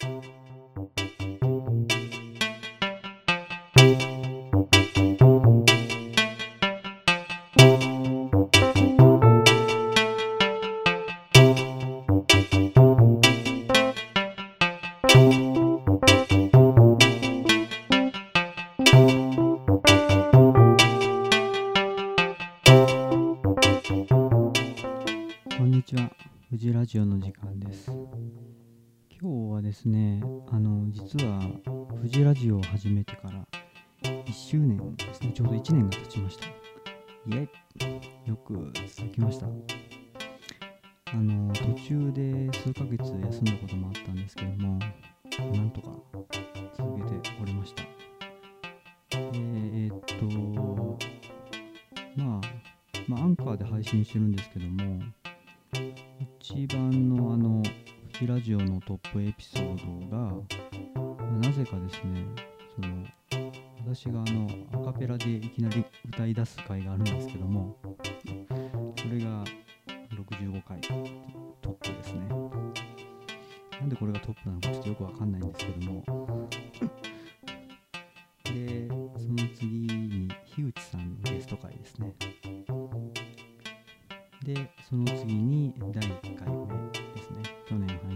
[0.00, 0.35] こ
[29.76, 31.38] ですね、あの、実は
[31.90, 33.46] 富士ラジオを始めてから
[34.02, 36.46] 1周年ですね、ちょうど1年が経ちました。
[36.46, 36.50] イ
[37.36, 37.48] エ
[38.24, 39.46] イよく続きました。
[41.12, 45.88] あの、途中で数ヶ月休んだこともあったんですけども、なんとか
[46.78, 47.82] 続けておりました。
[49.12, 50.24] えーっと、
[52.16, 52.40] まあ、
[53.06, 55.02] まあ、アンカーで配信してるんですけども、
[56.40, 57.62] 一番のあの、
[58.16, 60.32] フジラジオのトップエピソードが、
[61.38, 62.24] なぜかですね、
[62.74, 63.04] その、
[63.84, 67.76] 私があの、アカペラでいきなり歌い出す回があるんですけども、
[68.96, 69.44] それが
[70.14, 72.26] 65回トップですね。
[73.80, 76.02] なんでこれがトップなのかちょっとよくわかんないんですけども、
[78.44, 82.14] で、その次に、樋口さんのゲスト回ですね。
[84.42, 86.85] で、その次に第1回目ですね。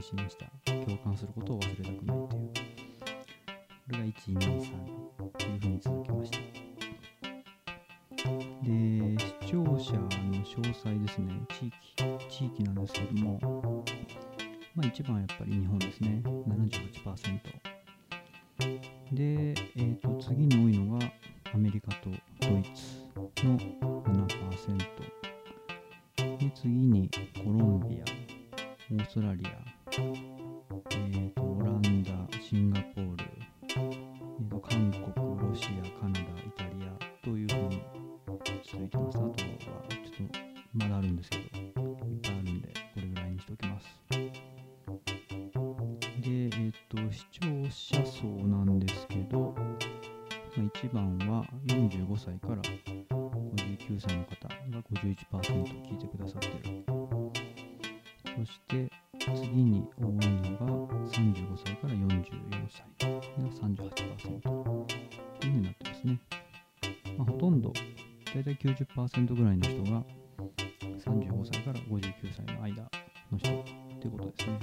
[0.00, 2.48] 去年配信した共感することを忘れたくないという。
[2.48, 2.62] こ
[3.90, 4.70] れが1、2、3
[5.36, 6.38] というふうに続きました。
[8.62, 10.08] で、視聴者の
[10.42, 11.34] 詳細ですね。
[11.50, 11.74] 地域、
[12.30, 13.84] 地域なんですけども、
[14.74, 16.22] まあ一番はやっぱり日本ですね。
[16.24, 17.40] 78%。
[19.12, 21.12] で、えっ、と、次に多いのが
[21.52, 22.10] アメリカと
[52.50, 56.84] から59歳の方が51%聞いてくださってる。
[58.36, 58.90] そして
[59.36, 60.66] 次に多いのが
[61.06, 66.20] 35歳から44歳が38%というふうになってますね。
[67.16, 67.72] まあ、ほとんど、
[68.34, 70.02] だいたい90%ぐらいの人が
[70.98, 72.82] 35歳から59歳の間
[73.30, 73.64] の人っ
[74.00, 74.58] ていうことですね。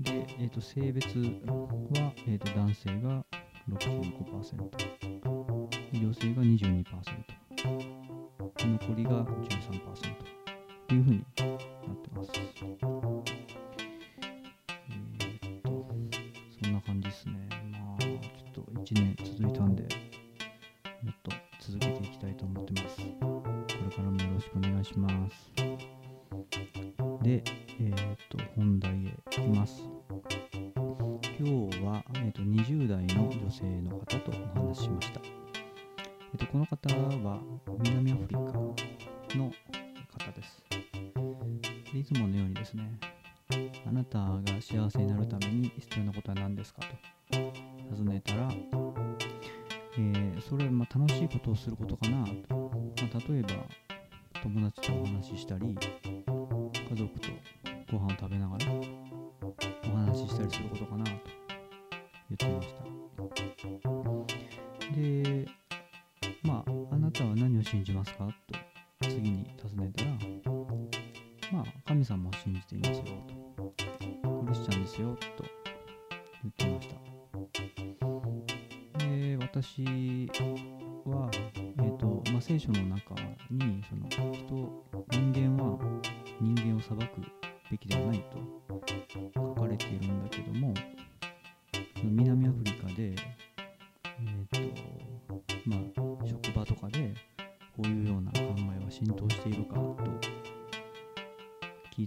[0.00, 3.22] で、えー、と性別は、えー、と男性が
[3.68, 4.95] 65%。
[6.00, 6.84] 女性が22%
[8.38, 9.26] 残りが13%
[10.88, 12.30] というふうになってます。
[12.34, 12.78] えーっ
[15.62, 15.70] と
[16.62, 17.48] そんな感じですね。
[17.72, 18.18] まあちょっ
[18.52, 19.16] と1年
[42.66, 42.98] ですね、
[43.86, 46.82] あなたが幸せになるために必要なことは何ですか
[47.30, 47.38] と
[47.94, 48.48] 尋ねたら、
[49.96, 52.32] えーそれはま楽しいことをすることかなと。
[52.56, 53.48] まあ、例えば、
[54.42, 57.28] 友達とお話ししたり、家族と
[57.90, 61.10] ご飯を食べながらお話ししたりすることかなと
[62.30, 62.84] 言ってました。
[64.94, 65.48] で、
[66.42, 68.28] まあ、あなたは何を信じますか
[69.00, 70.10] と次に尋ねたら、
[71.96, 73.04] 神様を信じていますよ
[73.56, 75.44] と、クリスチャンですよと
[76.42, 76.88] 言っていまし
[78.98, 79.06] た。
[79.06, 80.28] で、私
[81.06, 83.14] は、えっ、と、まあ、聖書の中
[83.50, 85.78] に、その人、人間は
[86.38, 87.22] 人間を裁く
[87.70, 88.36] べきではないと
[89.32, 89.55] 書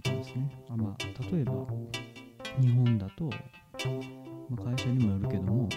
[0.00, 0.50] いたんですね。
[0.70, 1.52] あまあ、例えば
[2.58, 5.68] 日本だと、まあ、会社にもよるけども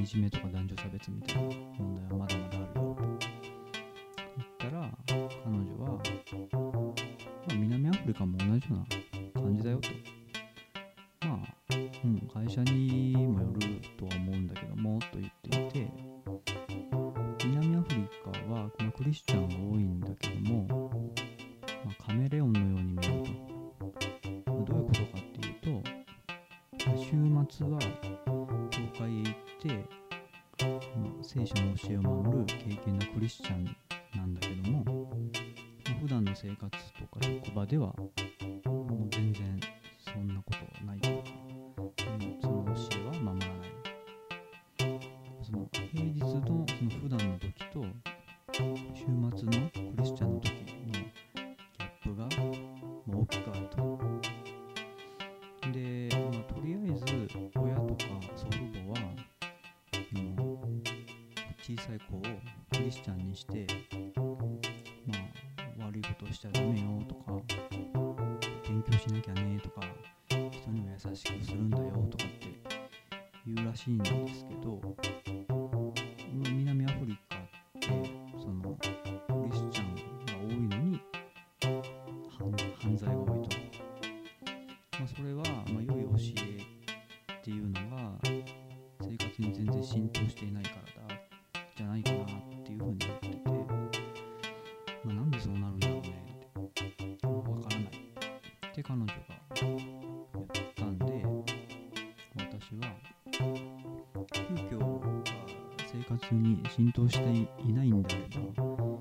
[0.00, 1.42] いじめとか男女差別みたいな
[1.78, 3.02] 問題はまだまだあるよと
[4.36, 5.16] 言ったら彼
[5.56, 6.02] 女は、ま
[7.50, 8.74] あ、南アフリカも同じよう
[9.38, 9.88] な感じだよと。
[11.26, 12.91] まあ、うん、会社に
[27.48, 27.78] 末は
[28.70, 29.68] 教会へ行って、
[30.96, 33.64] まあ、聖書の教えを守る敬虔なクリスチャン
[34.16, 37.94] なんだけども、まあ、普段の生活とか職場では
[62.82, 63.66] リスチャンにして、
[65.06, 67.32] まあ、悪いことをしちゃダメよとか
[68.68, 69.82] 勉強しなきゃねとか
[70.28, 72.48] 人にも優しくするんだよとかって
[73.46, 74.80] 言うらしいんですけど、
[76.32, 77.40] 南アフリカっ
[77.80, 77.86] て
[78.40, 78.88] そのク
[79.50, 79.94] リスチャン
[80.26, 81.00] が多いのに
[82.38, 83.56] 犯犯罪が多いと。
[84.98, 85.42] まあ、それは、
[85.72, 86.52] まあ、良い教え
[87.34, 88.18] っていうのが
[89.00, 91.01] 生活に全然浸透していないからだ
[91.82, 92.26] じゃないかなっ
[92.64, 93.38] ていうふうに思ってて、
[95.04, 99.12] まあ、なんでそうなるんだろうねってわからないって彼女が
[99.54, 99.76] 言
[100.62, 101.04] ったんで
[102.36, 102.94] 私は
[104.32, 104.84] 宗教が
[105.92, 107.22] 生活に浸透して
[107.66, 108.91] いないんだけど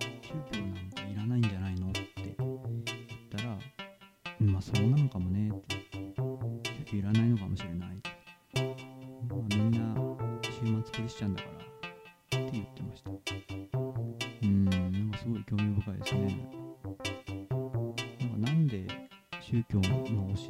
[12.38, 13.12] って言ってました。
[13.12, 16.48] うんなんかすごい興味深いですね。
[18.19, 18.88] なんかなんで
[19.39, 19.89] 宗教の教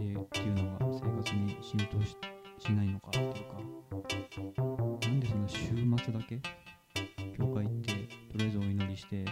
[0.01, 2.15] えっていうのが生活に浸透し
[2.59, 3.61] しないのかっていうか。
[5.01, 5.57] なんでその週
[6.03, 6.39] 末だけ
[7.37, 7.91] 教会行って
[8.31, 9.25] とりあえずお祈りして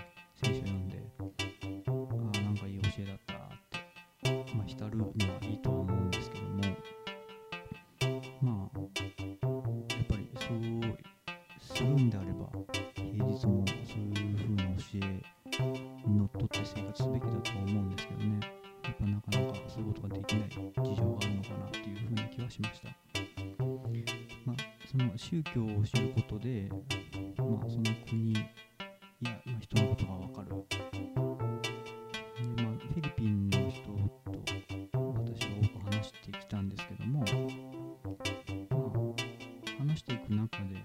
[25.30, 26.68] 宗教を知ることで
[27.38, 28.40] まあその国や、
[29.22, 30.48] まあ、人のことがわかる。
[32.56, 33.92] でまあ、フィリピンの人と
[34.92, 37.26] 私は多く話してきたんですけども、ま
[38.80, 38.86] あ、
[39.78, 40.84] 話していく中で、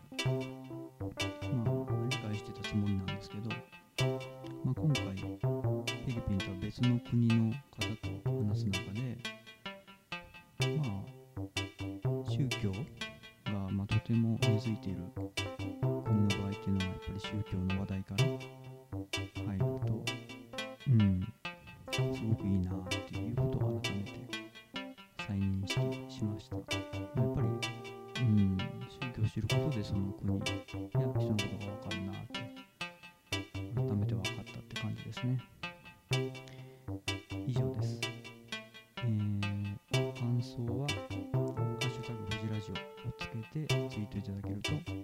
[1.55, 1.67] まあ、
[2.11, 3.49] 理解してたつもりなんですけど、
[4.63, 7.81] まあ、今回フィリピンとは別の国の方
[8.25, 9.17] と話す中で、
[22.45, 24.11] いいなっていうことを改めて
[25.27, 25.81] 再認識
[26.15, 26.57] しました。
[26.57, 26.65] やっ
[27.35, 27.49] ぱり、
[28.21, 28.59] うん、
[28.89, 32.35] 宗教を知ることでその国や人のことがわかるなって
[33.75, 35.41] 改めて分かったって感じですね。
[37.47, 38.01] 以上です。
[38.99, 40.95] えー、感想は、ハ
[41.81, 45.04] ッシュタグフジラジオをつけてツイートいただけると